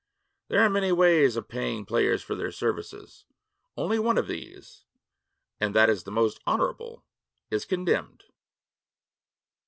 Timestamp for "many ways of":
0.71-1.47